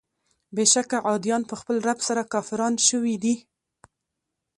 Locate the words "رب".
1.87-1.99